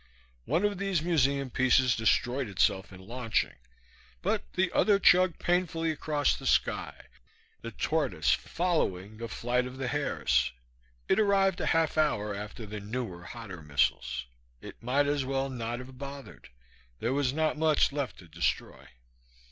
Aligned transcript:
One 0.45 0.65
of 0.65 0.79
these 0.79 1.03
museum 1.03 1.51
pieces 1.51 1.95
destroyed 1.95 2.49
itself 2.49 2.91
in 2.91 3.01
launching, 3.05 3.53
but 4.23 4.51
the 4.53 4.71
other 4.71 4.97
chugged 4.97 5.37
painfully 5.37 5.91
across 5.91 6.33
the 6.35 6.47
sky, 6.47 7.05
the 7.61 7.69
tortoise 7.69 8.31
following 8.33 9.17
the 9.17 9.27
flight 9.27 9.67
of 9.67 9.77
the 9.77 9.87
hares. 9.89 10.53
It 11.07 11.19
arrived 11.19 11.61
a 11.61 11.67
full 11.67 11.73
half 11.73 11.99
hour 11.99 12.33
after 12.33 12.65
the 12.65 12.79
newer, 12.79 13.25
hotter 13.25 13.61
missiles. 13.61 14.25
It 14.59 14.81
might 14.81 15.05
as 15.05 15.23
well 15.23 15.51
not 15.51 15.77
have 15.77 15.99
bothered. 15.99 16.49
There 16.99 17.13
was 17.13 17.31
not 17.31 17.55
much 17.55 17.91
left 17.91 18.17
to 18.17 18.27
destroy. 18.27 18.87